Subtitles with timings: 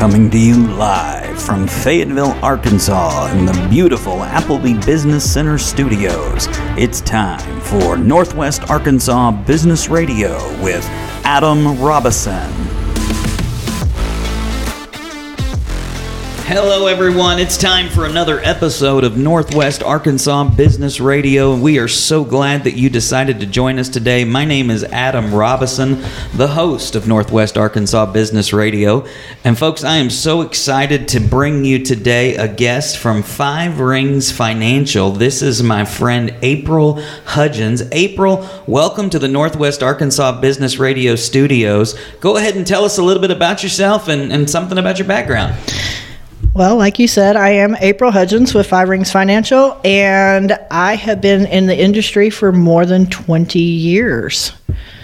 [0.00, 6.46] Coming to you live from Fayetteville, Arkansas, in the beautiful Appleby Business Center studios.
[6.78, 10.86] It's time for Northwest Arkansas Business Radio with
[11.22, 12.59] Adam Robison.
[16.52, 17.38] Hello, everyone.
[17.38, 22.76] It's time for another episode of Northwest Arkansas Business Radio, we are so glad that
[22.76, 24.24] you decided to join us today.
[24.24, 26.02] My name is Adam Robison,
[26.34, 29.06] the host of Northwest Arkansas Business Radio.
[29.44, 34.32] And, folks, I am so excited to bring you today a guest from Five Rings
[34.32, 35.12] Financial.
[35.12, 37.84] This is my friend April Hudgens.
[37.92, 41.96] April, welcome to the Northwest Arkansas Business Radio studios.
[42.18, 45.06] Go ahead and tell us a little bit about yourself and, and something about your
[45.06, 45.54] background.
[46.52, 51.20] Well, like you said, I am April Hudgens with Five Rings Financial, and I have
[51.20, 54.52] been in the industry for more than 20 years.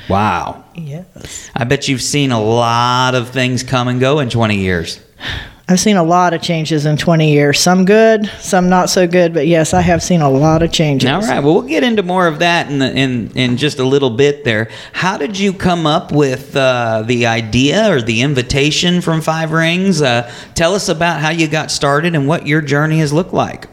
[0.08, 0.64] Wow.
[0.74, 1.50] Yes.
[1.54, 5.00] I bet you've seen a lot of things come and go in 20 years.
[5.68, 7.58] I've seen a lot of changes in 20 years.
[7.58, 11.10] Some good, some not so good, but yes, I have seen a lot of changes.
[11.10, 11.42] All right.
[11.42, 14.44] Well, we'll get into more of that in, the, in, in just a little bit
[14.44, 14.70] there.
[14.92, 20.00] How did you come up with uh, the idea or the invitation from Five Rings?
[20.00, 23.66] Uh, tell us about how you got started and what your journey has looked like.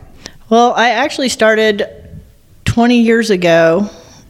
[0.49, 1.87] Well, I actually started
[2.65, 3.87] 20 years ago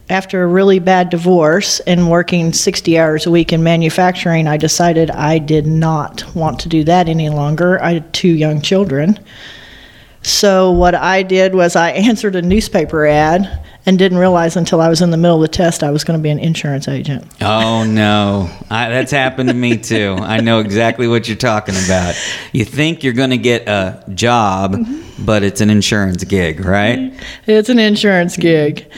[0.08, 5.10] after a really bad divorce and working 60 hours a week in manufacturing, I decided
[5.10, 7.82] I did not want to do that any longer.
[7.82, 9.18] I had two young children.
[10.22, 14.88] So, what I did was I answered a newspaper ad and didn't realize until I
[14.88, 17.26] was in the middle of the test I was going to be an insurance agent.
[17.42, 18.50] Oh, no.
[18.70, 20.16] I, that's happened to me too.
[20.20, 22.14] I know exactly what you're talking about.
[22.52, 25.24] You think you're going to get a job, mm-hmm.
[25.24, 27.12] but it's an insurance gig, right?
[27.46, 28.90] It's an insurance gig.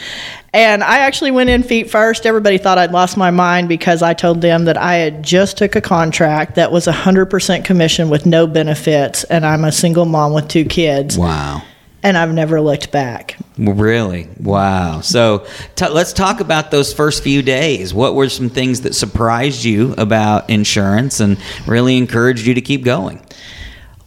[0.52, 2.24] And I actually went in feet first.
[2.24, 5.76] Everybody thought I'd lost my mind because I told them that I had just took
[5.76, 10.48] a contract that was 100% commission with no benefits and I'm a single mom with
[10.48, 11.62] two kids Wow.
[12.02, 13.36] and I've never looked back.
[13.58, 14.28] Really?
[14.40, 15.02] Wow.
[15.02, 17.92] So t- let's talk about those first few days.
[17.92, 22.82] What were some things that surprised you about insurance and really encouraged you to keep
[22.82, 23.22] going?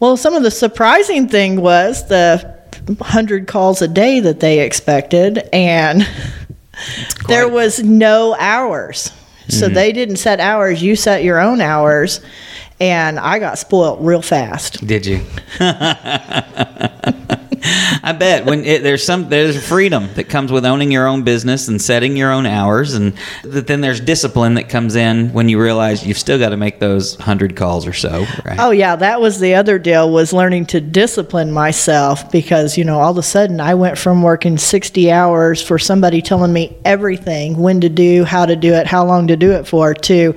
[0.00, 5.48] Well, some of the surprising thing was the 100 calls a day that they expected
[5.52, 6.08] and
[7.28, 9.12] there was no hours.
[9.48, 9.74] So mm-hmm.
[9.74, 12.20] they didn't set hours, you set your own hours
[12.80, 14.86] and I got spoiled real fast.
[14.86, 15.24] Did you?
[18.02, 21.68] I bet when it, there's some there's freedom that comes with owning your own business
[21.68, 25.60] and setting your own hours, and th- then there's discipline that comes in when you
[25.60, 28.24] realize you've still got to make those hundred calls or so.
[28.44, 28.58] Right?
[28.58, 32.98] Oh yeah, that was the other deal was learning to discipline myself because you know
[32.98, 37.58] all of a sudden I went from working 60 hours for somebody telling me everything,
[37.58, 40.34] when to do, how to do it, how long to do it for to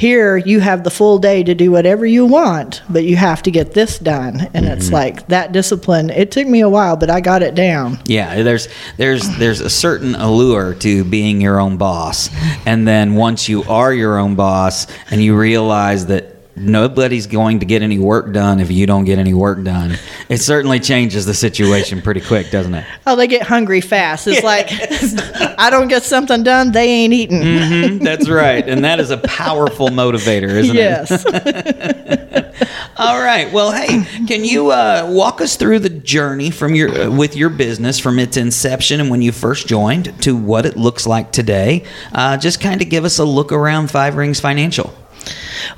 [0.00, 3.50] here you have the full day to do whatever you want, but you have to
[3.50, 4.40] get this done.
[4.54, 4.94] And it's mm-hmm.
[4.94, 6.08] like that discipline.
[6.08, 7.98] It took me a while, but I got it down.
[8.06, 12.30] Yeah, there's there's there's a certain allure to being your own boss,
[12.64, 17.66] and then once you are your own boss and you realize that nobody's going to
[17.66, 19.96] get any work done if you don't get any work done,
[20.28, 22.84] it certainly changes the situation pretty quick, doesn't it?
[23.06, 24.26] Oh, they get hungry fast.
[24.26, 24.68] It's like
[25.58, 27.40] I don't get something done, they ain't eating.
[27.40, 30.78] Mhm, that's right, and that is a powerful motivator, isn't it?
[30.78, 32.20] yes.
[32.96, 33.50] All right.
[33.52, 37.48] Well, hey, can you uh, walk us through the journey from your uh, with your
[37.48, 41.84] business from its inception and when you first joined to what it looks like today?
[42.12, 44.92] Uh, just kind of give us a look around Five Rings Financial.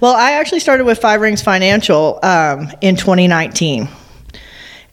[0.00, 3.88] Well, I actually started with Five Rings Financial um, in 2019.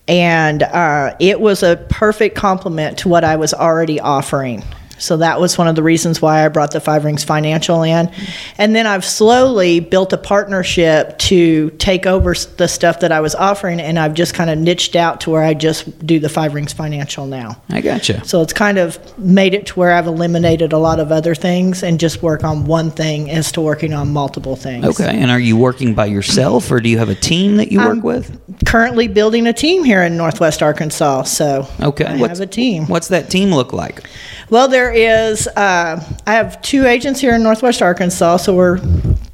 [0.07, 4.63] And uh, it was a perfect complement to what I was already offering.
[4.99, 8.11] So that was one of the reasons why I brought the Five Rings Financial in.
[8.57, 13.33] And then I've slowly built a partnership to take over the stuff that I was
[13.35, 16.53] offering, and I've just kind of niched out to where I just do the Five
[16.53, 17.61] Rings Financial now.
[17.69, 18.23] I gotcha.
[18.25, 21.83] So it's kind of made it to where I've eliminated a lot of other things
[21.83, 24.85] and just work on one thing as to working on multiple things.
[24.85, 25.17] Okay.
[25.19, 27.89] And are you working by yourself, or do you have a team that you work
[27.89, 28.39] I'm with?
[28.65, 31.23] Currently building a team here in Northwest Arkansas.
[31.23, 32.05] So Okay.
[32.05, 32.87] I What's- have a team.
[32.87, 34.03] What's that team look like?
[34.49, 38.37] Well, there is, uh, I have two agents here in Northwest Arkansas.
[38.37, 38.79] So we're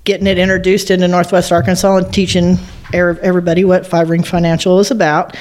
[0.04, 2.58] getting it introduced into Northwest Arkansas and teaching
[2.94, 5.36] everybody what Five Ring Financial is about.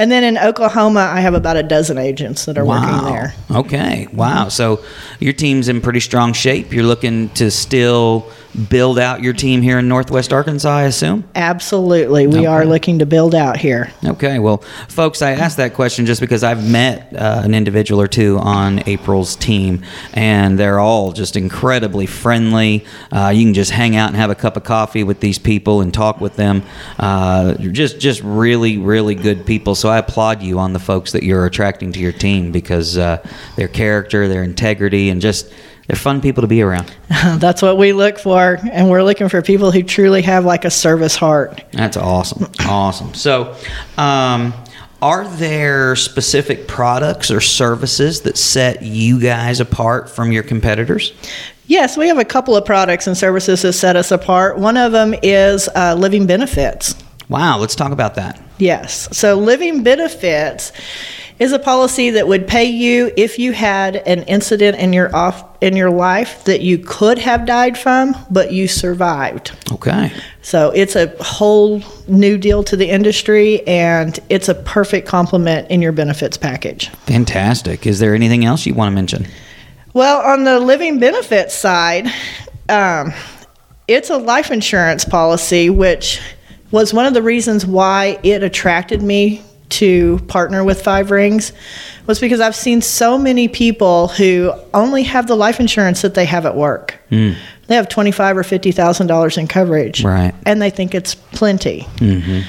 [0.00, 3.34] And then in Oklahoma, I have about a dozen agents that are working there.
[3.50, 4.06] Okay.
[4.12, 4.48] Wow.
[4.48, 4.84] So
[5.18, 6.72] your team's in pretty strong shape.
[6.72, 8.30] You're looking to still
[8.68, 11.24] build out your team here in Northwest Arkansas, I assume?
[11.34, 12.26] Absolutely.
[12.26, 13.92] We are looking to build out here.
[14.04, 14.58] Okay, well,
[14.88, 18.82] folks, I asked that question just because I've met uh, an individual or two on
[18.88, 22.84] April's team, and they're all just incredibly friendly.
[23.12, 25.80] Uh, you can just hang out and have a cup of coffee with these people
[25.80, 26.62] and talk with them.
[26.98, 29.74] Uh, just just really really good people.
[29.74, 33.26] So I applaud you on the folks that you're attracting to your team because uh,
[33.56, 35.52] their character, their integrity, and just
[35.86, 36.94] they're fun people to be around.
[37.38, 40.70] That's what we look for, and we're looking for people who truly have like a
[40.70, 41.64] service heart.
[41.72, 43.14] That's awesome, awesome.
[43.14, 43.56] So.
[43.96, 44.52] Um,
[45.00, 51.12] are there specific products or services that set you guys apart from your competitors?
[51.66, 54.58] Yes, we have a couple of products and services that set us apart.
[54.58, 56.94] One of them is uh, living benefits.
[57.28, 58.40] Wow, let's talk about that.
[58.58, 59.14] Yes.
[59.16, 60.72] So, living benefits
[61.38, 65.44] is a policy that would pay you if you had an incident in your off
[65.60, 69.52] in your life that you could have died from, but you survived.
[69.72, 70.12] Okay.
[70.42, 75.82] So it's a whole new deal to the industry, and it's a perfect complement in
[75.82, 76.88] your benefits package.
[77.06, 77.86] Fantastic.
[77.86, 79.26] Is there anything else you want to mention?
[79.94, 82.06] Well, on the living benefits side,
[82.68, 83.12] um,
[83.88, 86.20] it's a life insurance policy, which
[86.70, 91.52] was one of the reasons why it attracted me to partner with Five Rings
[92.06, 96.24] was because I've seen so many people who only have the life insurance that they
[96.24, 96.98] have at work.
[97.10, 97.36] Mm.
[97.66, 100.34] They have twenty five or fifty thousand dollars in coverage, right?
[100.46, 101.82] And they think it's plenty.
[101.96, 102.40] Mm-hmm.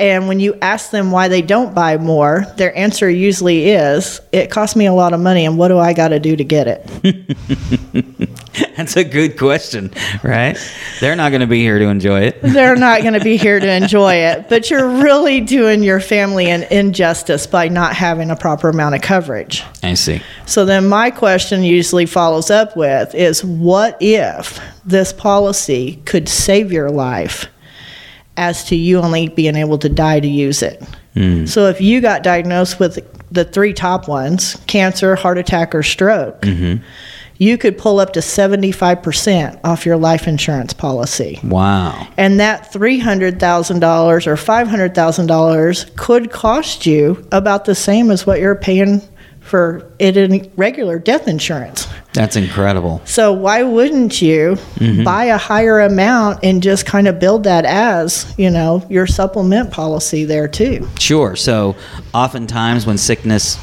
[0.00, 4.50] And when you ask them why they don't buy more, their answer usually is, "It
[4.50, 6.66] costs me a lot of money, and what do I got to do to get
[6.66, 8.28] it?"
[8.76, 9.90] That's a good question,
[10.22, 10.56] right?
[11.00, 12.40] They're not going to be here to enjoy it.
[12.42, 16.50] They're not going to be here to enjoy it, but you're really doing your family
[16.50, 19.64] an injustice by not having a proper amount of coverage.
[19.82, 20.22] I see.
[20.46, 26.70] So then my question usually follows up with is what if this policy could save
[26.70, 27.46] your life
[28.36, 30.82] as to you only being able to die to use it?
[31.16, 31.48] Mm.
[31.48, 32.98] So if you got diagnosed with
[33.32, 36.84] the three top ones, cancer, heart attack or stroke, mm-hmm
[37.38, 41.40] you could pull up to 75% off your life insurance policy.
[41.42, 42.06] Wow.
[42.16, 49.02] And that $300,000 or $500,000 could cost you about the same as what you're paying
[49.40, 51.86] for it in regular death insurance.
[52.14, 53.02] That's incredible.
[53.04, 55.04] So why wouldn't you mm-hmm.
[55.04, 59.70] buy a higher amount and just kind of build that as, you know, your supplement
[59.70, 60.88] policy there too?
[60.98, 61.36] Sure.
[61.36, 61.76] So
[62.14, 63.58] oftentimes when sickness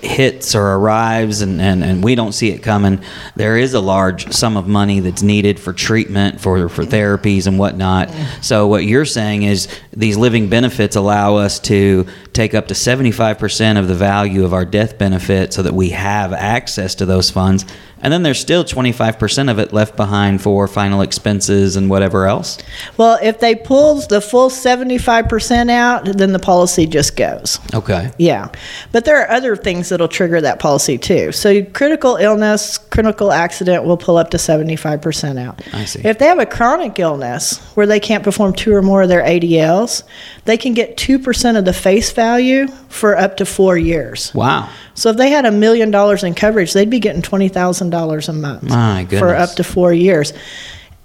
[0.00, 3.02] hits or arrives and, and, and we don't see it coming,
[3.36, 7.58] there is a large sum of money that's needed for treatment, for, for therapies and
[7.58, 8.10] whatnot.
[8.40, 13.78] So, what you're saying is these living benefits allow us to take up to 75%
[13.78, 17.66] of the value of our death benefit so that we have access to those funds
[18.02, 22.58] and then there's still 25% of it left behind for final expenses and whatever else.
[22.96, 27.58] Well, if they pull the full 75% out, then the policy just goes.
[27.74, 28.10] Okay.
[28.18, 28.48] Yeah.
[28.92, 31.32] But there are other things that'll trigger that policy too.
[31.32, 35.60] So critical illness, critical accident will pull up to 75% out.
[35.72, 36.00] I see.
[36.04, 39.22] If they have a chronic illness where they can't perform two or more of their
[39.22, 40.02] ADLs,
[40.44, 44.32] they can get 2% of the face value for up to 4 years.
[44.34, 44.68] Wow.
[44.94, 47.48] So if they had a million dollars in coverage, they'd be getting twenty
[47.90, 50.32] thousand dollars a month for up to four years.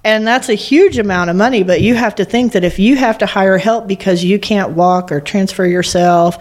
[0.05, 2.97] And that's a huge amount of money, but you have to think that if you
[2.97, 6.37] have to hire help because you can't walk or transfer yourself,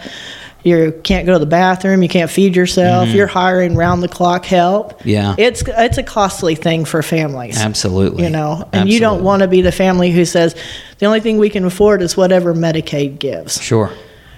[0.65, 3.17] you can't go to the bathroom, you can't feed yourself, mm-hmm.
[3.17, 5.01] you're hiring round the clock help.
[5.05, 5.35] Yeah.
[5.39, 7.59] It's it's a costly thing for families.
[7.59, 8.25] Absolutely.
[8.25, 8.95] You know, and Absolutely.
[8.95, 10.57] you don't want to be the family who says
[10.99, 13.61] the only thing we can afford is whatever Medicaid gives.
[13.61, 13.93] Sure.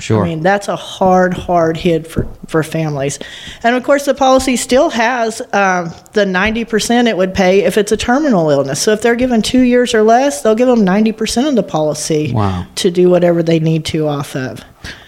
[0.04, 0.22] Sure.
[0.22, 3.18] I mean, that's a hard, hard hit for, for families.
[3.62, 7.90] And of course, the policy still has um, the 90% it would pay if it's
[7.90, 8.82] a terminal illness.
[8.82, 12.34] So if they're given two years or less, they'll give them 90% of the policy
[12.34, 12.66] wow.
[12.74, 14.62] to do whatever they need to off of.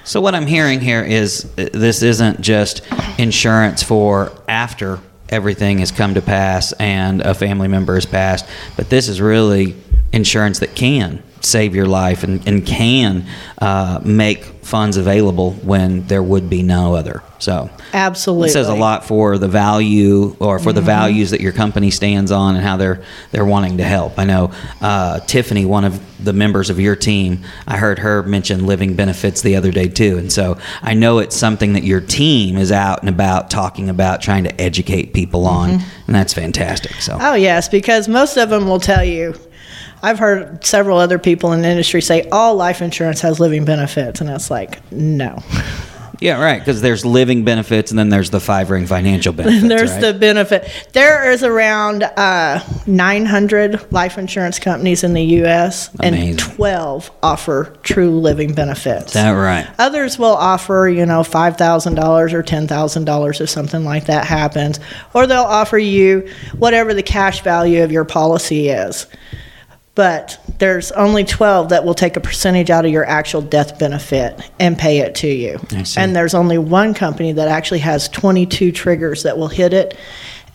[0.05, 2.81] So what I'm hearing here is uh, this isn't just
[3.19, 4.99] insurance for after
[5.29, 8.49] everything has come to pass and a family member has passed,
[8.79, 9.77] but this is really
[10.15, 13.25] insurance that can save your life and, and can
[13.59, 17.23] uh, make funds available when there would be no other.
[17.39, 20.77] So absolutely, it says a lot for the value or for mm-hmm.
[20.77, 24.19] the values that your company stands on and how they're they're wanting to help.
[24.19, 28.67] I know uh, Tiffany, one of the members of your team, I heard her mention
[28.67, 32.57] living benefits the other day too, and so I know it's something that your team
[32.57, 36.07] is out and about talking about, trying to educate people on, mm-hmm.
[36.07, 36.95] and that's fantastic.
[36.95, 39.35] So oh yes, because most of them will tell you
[40.07, 44.21] I've heard several other people in the industry say all life insurance has living benefits,
[44.21, 45.43] and it's like, no.
[46.19, 46.59] Yeah, right.
[46.59, 49.69] Because there's living benefits, and then there's the five ring financial benefits.
[49.69, 50.01] there's right?
[50.01, 50.89] the benefit.
[50.95, 56.31] There is around uh, 900 life insurance companies in the U.S., Amazing.
[56.31, 59.13] and 12 offer true living benefits.
[59.13, 59.69] That right.
[59.79, 64.07] Others will offer, you know, five thousand dollars or ten thousand dollars if something like
[64.07, 64.81] that happens,
[65.13, 69.07] or they'll offer you whatever the cash value of your policy is.
[69.97, 74.39] But there's only 12 that will take a percentage out of your actual death benefit
[74.61, 75.59] and pay it to you.
[75.99, 79.97] And there's only one company that actually has 22 triggers that will hit it,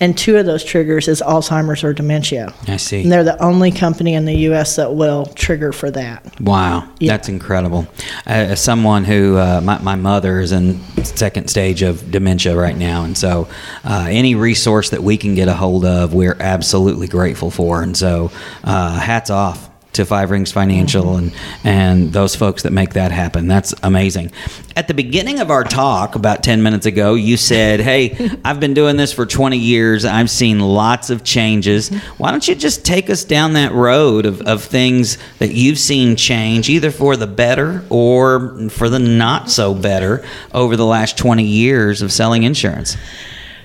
[0.02, 2.54] and two of those triggers is Alzheimer's or dementia.
[2.68, 3.04] I see.
[3.04, 4.76] And they're the only company in the U.S.
[4.76, 6.42] that will trigger for that.
[6.42, 7.14] Wow, Yeah.
[7.14, 7.88] that's incredible.
[8.28, 12.76] Uh, as someone who, uh, my, my mother is in second stage of dementia right
[12.78, 13.48] now, and so
[13.86, 17.82] uh, any resource that we can get a hold of, we're absolutely grateful for.
[17.82, 18.32] And so,
[18.66, 21.36] uh, hats off to Five Rings Financial mm-hmm.
[21.64, 23.48] and and those folks that make that happen.
[23.48, 24.32] That's amazing.
[24.76, 28.74] At the beginning of our talk, about ten minutes ago, you said, "Hey, I've been
[28.74, 30.06] doing this for 20 years.
[30.06, 31.90] I've seen lots of changes.
[32.18, 36.16] Why don't you just take us down that road of, of things that you've seen
[36.16, 41.44] change, either for the better or for the not so better, over the last 20
[41.44, 42.98] years of selling insurance?"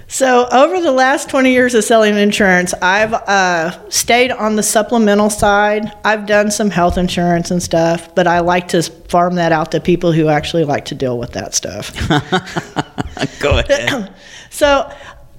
[0.08, 5.30] So, over the last 20 years of selling insurance, I've uh, stayed on the supplemental
[5.30, 5.92] side.
[6.04, 9.80] I've done some health insurance and stuff, but I like to farm that out to
[9.80, 11.92] people who actually like to deal with that stuff.
[13.40, 14.14] Go ahead.
[14.50, 14.92] so,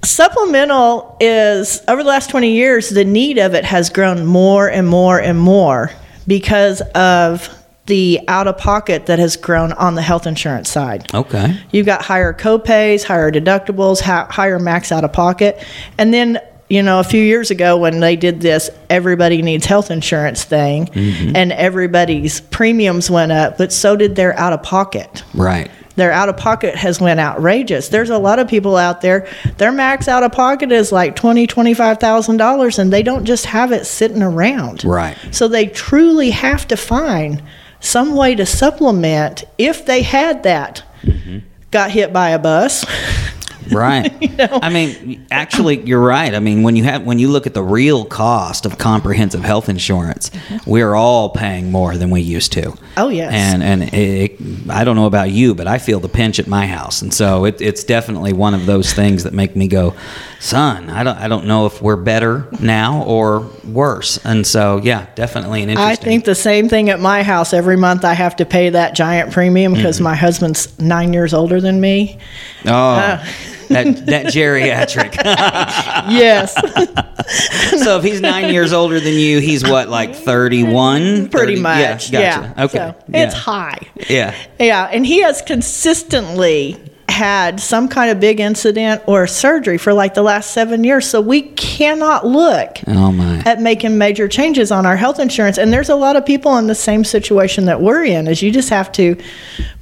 [0.04, 4.86] supplemental is, over the last 20 years, the need of it has grown more and
[4.86, 5.90] more and more
[6.26, 7.57] because of
[7.88, 11.12] the out of pocket that has grown on the health insurance side.
[11.14, 11.58] okay.
[11.72, 15.64] You've got higher copays, higher deductibles, ha- higher max out of pocket.
[15.96, 19.90] And then, you know, a few years ago when they did this everybody needs health
[19.90, 21.34] insurance thing mm-hmm.
[21.34, 25.24] and everybody's premiums went up, but so did their out of pocket.
[25.34, 25.70] Right.
[25.96, 27.88] Their out of pocket has went outrageous.
[27.88, 29.26] There's a lot of people out there,
[29.56, 33.46] their max out of pocket is like twenty, twenty-five thousand dollars and they don't just
[33.46, 34.84] have it sitting around.
[34.84, 35.16] Right.
[35.32, 37.42] So they truly have to find
[37.80, 40.82] some way to supplement if they had that.
[41.02, 41.38] Mm-hmm.
[41.70, 42.84] Got hit by a bus.
[43.70, 44.22] Right.
[44.22, 44.58] you know?
[44.62, 46.34] I mean, actually, you're right.
[46.34, 49.68] I mean, when you have when you look at the real cost of comprehensive health
[49.68, 50.70] insurance, mm-hmm.
[50.70, 52.74] we're all paying more than we used to.
[52.96, 53.32] Oh, yes.
[53.32, 56.66] And and it, I don't know about you, but I feel the pinch at my
[56.66, 59.94] house, and so it, it's definitely one of those things that make me go,
[60.38, 60.90] son.
[60.90, 64.18] I don't I don't know if we're better now or worse.
[64.24, 66.06] And so, yeah, definitely an interesting.
[66.08, 67.52] I think the same thing at my house.
[67.52, 71.60] Every month I have to pay that giant premium because my husband's nine years older
[71.60, 72.18] than me.
[72.64, 72.70] Oh.
[72.70, 73.24] Uh.
[73.68, 75.14] that, that geriatric.
[76.08, 76.54] Yes,
[77.84, 81.28] so if he's nine years older than you, he's what, like 31?
[81.28, 82.10] pretty 30 much.
[82.10, 82.64] Yeah, Yeah.
[82.64, 82.78] Okay.
[82.78, 83.24] So yeah.
[83.24, 83.78] It's high.
[84.08, 84.34] Yeah.
[84.58, 90.14] Yeah, and he has consistently had some kind of big incident or surgery for like
[90.14, 91.08] the last seven years.
[91.08, 95.58] So we cannot look Oh, at making major changes on our health insurance.
[95.58, 98.50] And there's a lot of people in the same situation that we're in, is you
[98.52, 99.16] just have to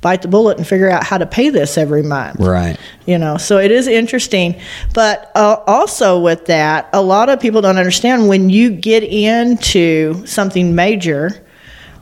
[0.00, 2.76] bite the bullet and figure out how to pay this every month Right.
[3.06, 4.61] you know so it is interesting
[4.95, 10.25] but uh, also with that a lot of people don't understand when you get into
[10.26, 11.45] something major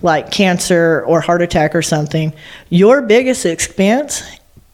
[0.02, 2.34] like cancer or heart attack or something
[2.68, 4.22] your biggest expense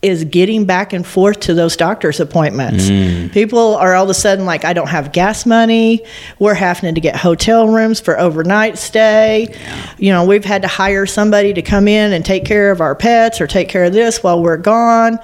[0.02, 2.88] is getting back and forth to those doctor's appointments.
[2.88, 3.32] Mm.
[3.32, 6.02] People are all of a sudden like, I don't have gas money.
[6.38, 9.54] We're having to get hotel rooms for overnight stay.
[9.98, 12.94] You know, we've had to hire somebody to come in and take care of our
[12.94, 15.18] pets or take care of this while we're gone.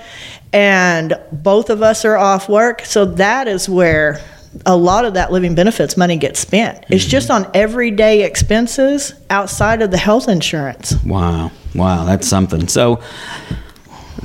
[0.53, 2.83] And both of us are off work.
[2.83, 4.21] So that is where
[4.67, 6.85] a lot of that living benefits money gets spent.
[6.89, 7.11] It's mm-hmm.
[7.11, 10.95] just on everyday expenses outside of the health insurance.
[11.05, 11.51] Wow.
[11.75, 12.05] Wow.
[12.05, 12.69] That's something.
[12.69, 13.01] So,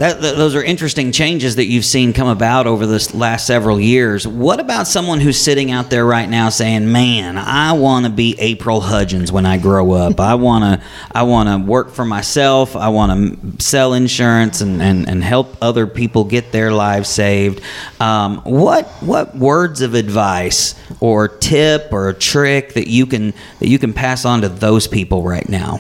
[0.02, 3.80] that, th- those are interesting changes that you've seen come about over this last several
[3.80, 4.28] years.
[4.28, 8.36] What about someone who's sitting out there right now saying, "Man, I want to be
[8.40, 10.20] April Hudgens when I grow up.
[10.20, 12.76] I want to I want to work for myself.
[12.76, 17.62] I want to sell insurance and, and, and help other people get their lives saved."
[18.00, 23.78] Um, what what words of advice or tip or trick that you can that you
[23.78, 25.80] can pass on to those people right now?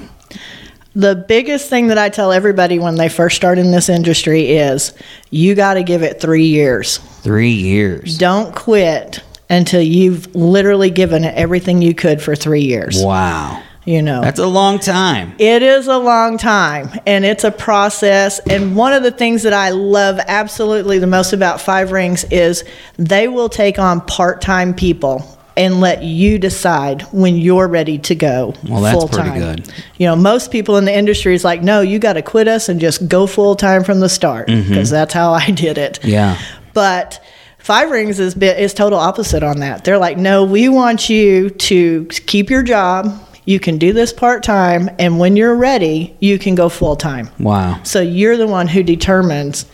[0.93, 4.93] The biggest thing that I tell everybody when they first start in this industry is
[5.29, 6.98] you got to give it three years.
[6.98, 8.17] Three years.
[8.17, 13.01] Don't quit until you've literally given it everything you could for three years.
[13.01, 13.63] Wow.
[13.86, 15.33] You know, That's a long time.
[15.39, 18.39] it is a long time and it's a process.
[18.39, 22.63] And one of the things that I love absolutely the most about Five Rings is
[22.98, 28.15] they will take on part time people and let you decide when you're ready to
[28.15, 29.39] go Well, that's full pretty time.
[29.39, 29.73] good.
[29.97, 32.67] You know, most people in the industry is like, no, you got to quit us
[32.67, 35.99] and just go full time from the start because that's how I did it.
[36.01, 36.09] Mm-hmm.
[36.09, 36.37] Yeah.
[36.73, 37.23] But
[37.59, 39.83] Five Rings is bi- is total opposite on that.
[39.83, 43.05] They're like, no, we want you to keep your job.
[43.45, 47.29] You can do this part time, and when you're ready, you can go full time.
[47.39, 47.79] Wow.
[47.83, 49.65] So you're the one who determines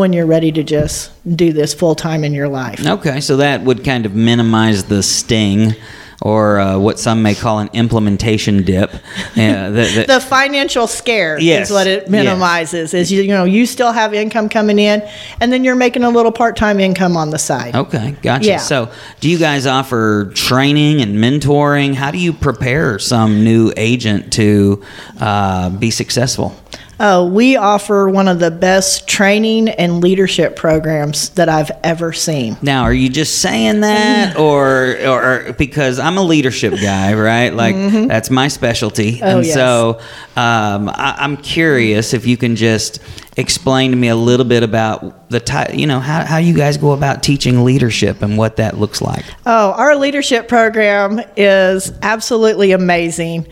[0.00, 2.84] when you're ready to just do this full time in your life.
[2.84, 5.74] Okay, so that would kind of minimize the sting
[6.22, 8.92] or uh, what some may call an implementation dip.
[8.92, 12.94] Uh, the, the, the financial scare Yes, is what it minimizes.
[12.94, 15.06] Is you, you know you still have income coming in,
[15.40, 17.74] and then you're making a little part time income on the side.
[17.74, 18.46] Okay, gotcha.
[18.46, 18.56] Yeah.
[18.58, 18.90] So,
[19.20, 21.94] do you guys offer training and mentoring?
[21.94, 24.82] How do you prepare some new agent to
[25.20, 26.54] uh, be successful?
[27.02, 32.58] Oh, we offer one of the best training and leadership programs that I've ever seen.
[32.60, 37.54] Now, are you just saying that, or, or or- because I'm a leadership guy, right?
[37.54, 37.74] Like
[38.06, 39.24] that's my specialty, Mm-hmm.
[39.24, 39.54] Oh, and yes.
[39.54, 39.98] so
[40.36, 42.98] um, I, I'm curious if you can just
[43.38, 46.76] explain to me a little bit about the type, you know, how how you guys
[46.76, 49.24] go about teaching leadership and what that looks like.
[49.46, 53.46] Oh, our leadership program is absolutely amazing.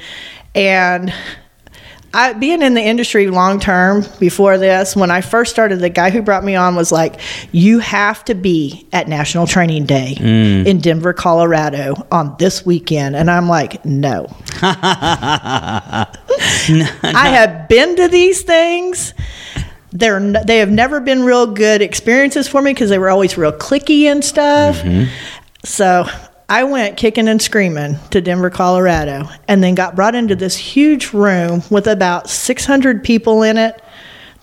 [0.54, 1.14] And
[2.14, 6.10] I, being in the industry long term before this, when I first started, the guy
[6.10, 7.20] who brought me on was like,
[7.52, 10.66] You have to be at National Training Day mm.
[10.66, 13.14] in Denver, Colorado on this weekend.
[13.14, 14.26] And I'm like, No.
[14.62, 16.08] I
[17.02, 19.12] have been to these things.
[19.90, 23.52] They're they have never been real good experiences for me because they were always real
[23.52, 24.76] clicky and stuff.
[24.78, 25.10] Mm-hmm.
[25.64, 26.06] So
[26.50, 31.12] I went kicking and screaming to Denver, Colorado, and then got brought into this huge
[31.12, 33.82] room with about 600 people in it.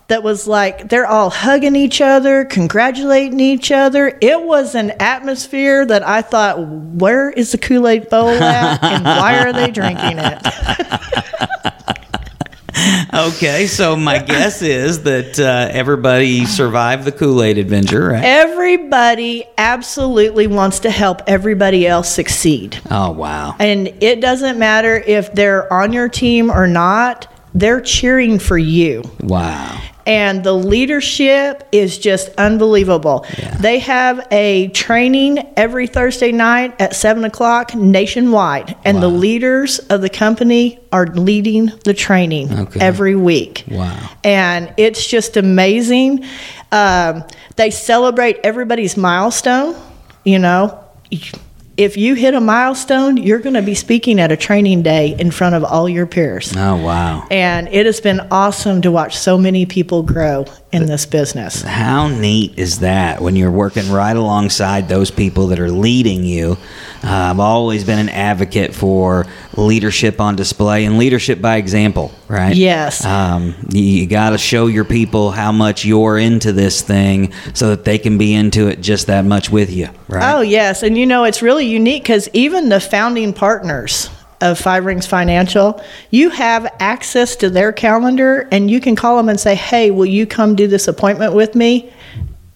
[0.07, 4.19] That was like they're all hugging each other, congratulating each other.
[4.21, 9.03] It was an atmosphere that I thought, where is the Kool Aid bowl at, and
[9.03, 11.73] why are they drinking it?
[13.15, 18.23] Okay, so my guess is that uh, everybody survived the Kool Aid adventure, right?
[18.23, 22.77] Everybody absolutely wants to help everybody else succeed.
[22.91, 23.55] Oh wow!
[23.57, 29.03] And it doesn't matter if they're on your team or not, they're cheering for you.
[29.21, 29.81] Wow!
[30.05, 33.25] And the leadership is just unbelievable.
[33.37, 33.57] Yeah.
[33.57, 38.75] They have a training every Thursday night at 7 o'clock nationwide.
[38.85, 42.79] And the leaders of the company are leading the training Okay.
[42.79, 43.63] every week.
[43.69, 43.97] Wow.
[44.23, 46.23] And it's just amazing.
[46.71, 47.23] Um,
[47.55, 49.75] they celebrate everybody's milestone.
[50.23, 50.83] You know,
[51.77, 55.31] if you hit a milestone, you're going to be speaking at a training day in
[55.31, 56.53] front of all your peers.
[56.55, 57.27] Oh wow!
[57.29, 61.61] And it has been awesome to watch so many people grow in this business.
[61.61, 66.57] How neat is that when you're working right alongside those people that are leading you?
[67.05, 72.55] Uh, I've always been an advocate for leadership on display and leadership by example, right?
[72.55, 73.05] Yes.
[73.05, 77.69] Um, you you got to show your people how much you're into this thing so
[77.69, 80.33] that they can be into it just that much with you, right?
[80.33, 80.81] Oh, yes.
[80.81, 84.09] And you know, it's really unique because even the founding partners
[84.41, 89.29] of Five Rings Financial, you have access to their calendar and you can call them
[89.29, 91.91] and say, hey, will you come do this appointment with me?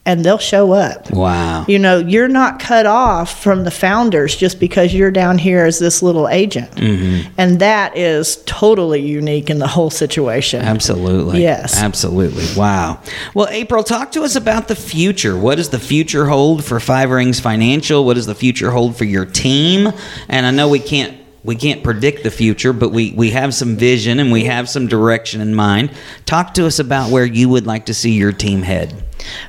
[0.06, 1.12] And they'll show up.
[1.12, 1.66] Wow.
[1.68, 5.78] You know, you're not cut off from the founders just because you're down here as
[5.78, 6.72] this little agent.
[6.72, 7.32] Mm-hmm.
[7.38, 10.62] And that is totally unique in the whole situation.
[10.64, 11.42] Absolutely.
[11.44, 11.80] Yes.
[11.80, 12.46] Absolutely.
[12.58, 13.04] Wow.
[13.36, 15.38] Well, April, talk to us about the future.
[15.38, 18.04] What does the future hold for Five Rings Financial?
[18.04, 19.92] What does the future hold for your team?
[20.28, 23.78] And I know we can't we can't predict the future, but we, we have some
[23.78, 25.92] vision and we have some direction in mind.
[26.26, 29.04] Talk to us about where you would like to see your team head.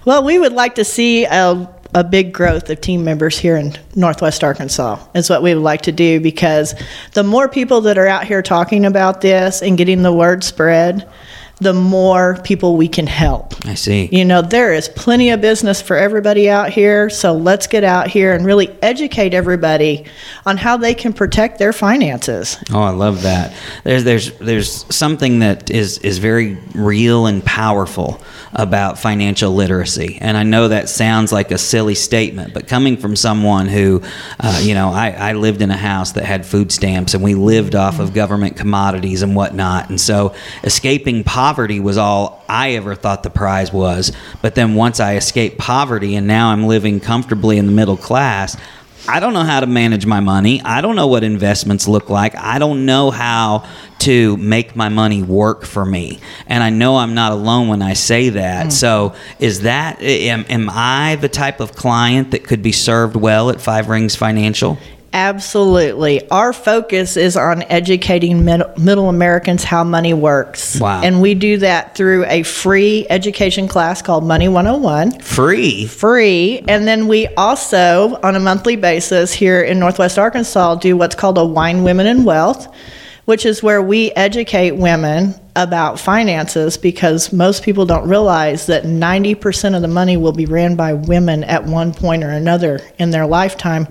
[0.04, 3.76] Well, we would like to see a, a big growth of team members here in
[3.94, 6.74] Northwest Arkansas, is what we would like to do because
[7.12, 11.08] the more people that are out here talking about this and getting the word spread,
[11.60, 13.54] the more people we can help.
[13.66, 14.08] I see.
[14.10, 18.08] You know, there is plenty of business for everybody out here, so let's get out
[18.08, 20.06] here and really educate everybody
[20.46, 22.56] on how they can protect their finances.
[22.72, 23.54] Oh, I love that.
[23.84, 30.36] There's there's there's something that is is very real and powerful about financial literacy, and
[30.36, 34.02] I know that sounds like a silly statement, but coming from someone who,
[34.40, 37.34] uh, you know, I, I lived in a house that had food stamps, and we
[37.34, 40.34] lived off of government commodities and whatnot, and so
[40.64, 44.12] escaping poverty was all I ever thought the prize was.
[44.42, 48.56] But then once I escaped poverty, and now I'm living comfortably in the middle class.
[49.08, 50.60] I don't know how to manage my money.
[50.62, 52.34] I don't know what investments look like.
[52.36, 53.64] I don't know how
[54.00, 56.20] to make my money work for me.
[56.46, 58.64] And I know I'm not alone when I say that.
[58.64, 58.70] Hmm.
[58.70, 63.50] So, is that am, am I the type of client that could be served well
[63.50, 64.78] at Five Rings Financial?
[65.12, 66.28] Absolutely.
[66.30, 70.78] Our focus is on educating mid- middle Americans how money works.
[70.78, 71.00] Wow.
[71.02, 75.20] And we do that through a free education class called Money 101.
[75.20, 75.86] Free.
[75.86, 76.62] Free.
[76.68, 81.38] And then we also, on a monthly basis here in Northwest Arkansas, do what's called
[81.38, 82.72] a Wine Women and Wealth,
[83.24, 89.74] which is where we educate women about finances because most people don't realize that 90%
[89.74, 93.26] of the money will be ran by women at one point or another in their
[93.26, 93.86] lifetime,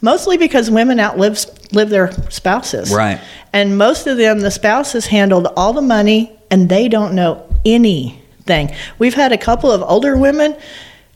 [0.00, 2.92] mostly because women outlive live their spouses.
[2.92, 3.20] Right.
[3.52, 8.74] And most of them, the spouses handled all the money and they don't know anything.
[8.98, 10.56] We've had a couple of older women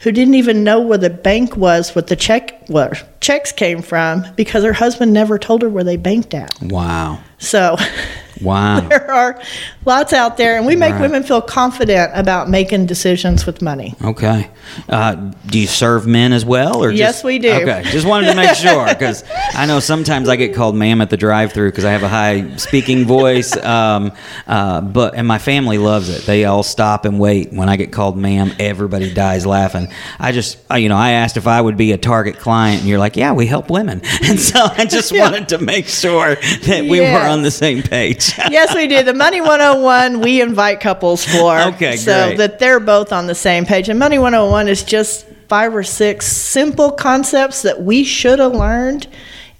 [0.00, 4.24] who didn't even know where the bank was, what the check where checks came from,
[4.36, 6.54] because her husband never told her where they banked at.
[6.60, 7.20] Wow.
[7.38, 7.76] So
[8.42, 8.80] Wow.
[8.88, 9.40] there are
[9.84, 11.00] lots out there, and we make Right.
[11.02, 13.94] women feel confident about making decisions with money.
[14.02, 14.48] Okay.
[14.88, 15.14] Uh,
[15.46, 17.52] do you serve men as well, or Yes, just- we do.
[17.52, 21.10] Okay, just wanted to make sure because I know sometimes I get called "ma'am" at
[21.10, 23.54] the drive-through because I have a high speaking voice.
[23.64, 24.12] Um,
[24.46, 26.22] uh, but and my family loves it.
[26.26, 29.88] They all stop and wait when I get called "ma'am." Everybody dies laughing.
[30.18, 32.98] I just, you know, I asked if I would be a target client, and you're
[32.98, 35.22] like, "Yeah, we help women," and so I just Yeah.
[35.22, 38.23] wanted to make sure that we were on the same page.
[38.50, 39.02] yes, we do.
[39.02, 41.58] The Money 101 we invite couples for.
[41.60, 42.38] Okay, So great.
[42.38, 43.88] that they're both on the same page.
[43.88, 49.06] And Money 101 is just five or six simple concepts that we should have learned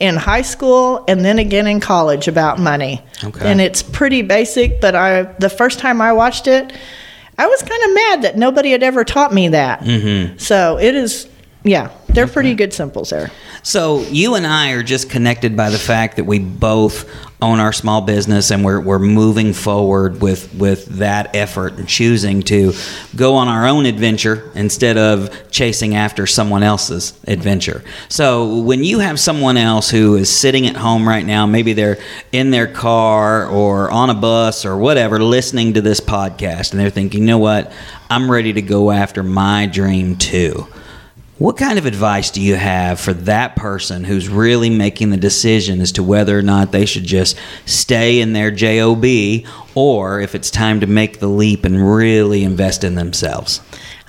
[0.00, 3.02] in high school and then again in college about money.
[3.22, 3.48] Okay.
[3.50, 6.72] And it's pretty basic, but I the first time I watched it,
[7.38, 9.80] I was kind of mad that nobody had ever taught me that.
[9.80, 10.38] Mm-hmm.
[10.38, 11.28] So it is,
[11.64, 13.30] yeah, they're pretty good simples there.
[13.62, 17.72] So you and I are just connected by the fact that we both own our
[17.72, 22.72] small business and we're, we're moving forward with, with that effort and choosing to
[23.16, 27.82] go on our own adventure instead of chasing after someone else's adventure.
[28.10, 31.98] So when you have someone else who is sitting at home right now, maybe they're
[32.30, 36.90] in their car or on a bus or whatever, listening to this podcast, and they're
[36.90, 37.72] thinking, you know what,
[38.10, 40.66] I'm ready to go after my dream too.
[41.38, 45.80] What kind of advice do you have for that person who's really making the decision
[45.80, 49.04] as to whether or not they should just stay in their JOB
[49.74, 53.60] or if it's time to make the leap and really invest in themselves?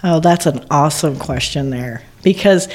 [0.04, 2.68] Oh, that's an awesome question there because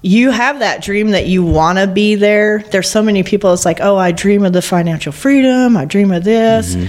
[0.00, 2.60] you have that dream that you want to be there.
[2.70, 6.12] There's so many people, it's like, oh, I dream of the financial freedom, I dream
[6.12, 6.74] of this.
[6.74, 6.86] Mm-hmm.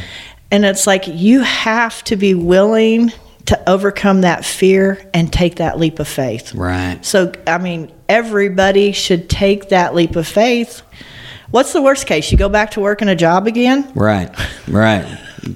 [0.52, 3.12] And it's like you have to be willing
[3.46, 6.54] to overcome that fear and take that leap of faith.
[6.54, 7.04] Right.
[7.04, 10.82] So, I mean, everybody should take that leap of faith.
[11.50, 12.32] What's the worst case?
[12.32, 13.92] You go back to working a job again?
[13.94, 14.34] Right.
[14.68, 15.06] Right.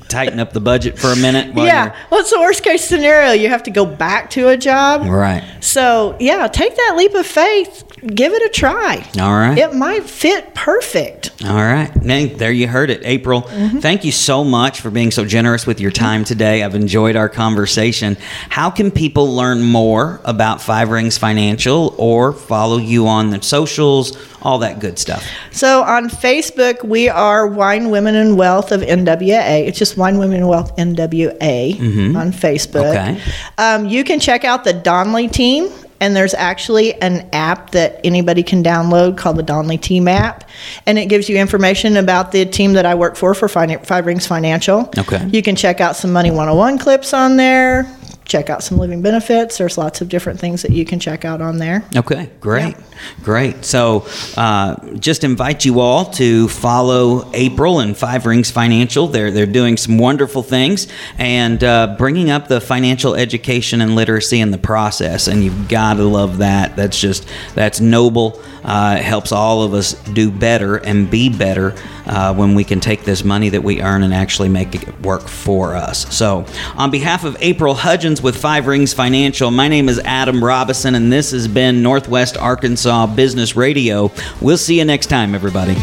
[0.07, 1.55] Tighten up the budget for a minute.
[1.55, 1.95] Yeah.
[2.09, 3.33] What's the worst case scenario?
[3.33, 5.05] You have to go back to a job?
[5.07, 5.43] Right.
[5.61, 7.83] So, yeah, take that leap of faith.
[8.05, 9.05] Give it a try.
[9.19, 9.57] All right.
[9.57, 11.43] It might fit perfect.
[11.43, 11.91] All right.
[12.03, 13.01] There you heard it.
[13.03, 13.79] April, mm-hmm.
[13.79, 16.63] thank you so much for being so generous with your time today.
[16.63, 18.17] I've enjoyed our conversation.
[18.49, 24.17] How can people learn more about Five Rings Financial or follow you on the socials,
[24.41, 25.25] all that good stuff?
[25.51, 29.67] So, on Facebook, we are Wine Women and Wealth of NWA.
[29.75, 31.77] It's just Wine Women Wealth NWA
[32.15, 32.91] on Facebook.
[32.91, 33.21] Okay.
[33.57, 35.69] Um, you can check out the Donley team.
[36.01, 40.43] And there's actually an app that anybody can download called the Donley Team app.
[40.85, 44.05] And it gives you information about the team that I work for, for Fin- Five
[44.05, 44.91] Rings Financial.
[44.97, 45.25] Okay.
[45.31, 47.83] You can check out some Money 101 clips on there,
[48.25, 49.57] check out some living benefits.
[49.57, 51.83] There's lots of different things that you can check out on there.
[51.95, 52.75] Okay, great,
[53.23, 53.63] great.
[53.63, 59.07] So, uh, just invite you all to follow April and Five Rings Financial.
[59.07, 64.39] They're they're doing some wonderful things and uh, bringing up the financial education and literacy
[64.39, 65.27] in the process.
[65.27, 66.75] And you've got to love that.
[66.75, 68.41] That's just that's noble.
[68.63, 72.79] Uh, it helps all of us do better and be better uh, when we can
[72.79, 76.13] take this money that we earn and actually make it work for us.
[76.15, 80.95] So, on behalf of April Hudgens with Five Rings Financial, my name is Adam Robison,
[80.95, 84.11] and this has been Northwest Arkansas Business Radio.
[84.41, 85.75] We'll see you next time, everybody.